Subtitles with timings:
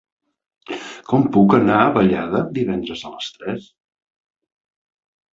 [1.09, 3.67] Com puc anar a Vallada divendres a les tres?